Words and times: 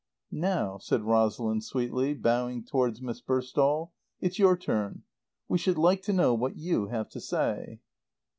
"Now," 0.31 0.79
said 0.79 1.03
Rosalind 1.03 1.63
sweetly, 1.63 2.15
bowing 2.15 2.65
towards 2.65 3.03
Miss 3.03 3.21
Burstall, 3.21 3.91
"it's 4.19 4.39
your 4.39 4.57
turn. 4.57 5.03
We 5.47 5.59
should 5.59 5.77
like 5.77 6.01
to 6.05 6.11
know 6.11 6.33
what 6.33 6.57
you 6.57 6.87
have 6.87 7.07
to 7.09 7.19
say." 7.21 7.81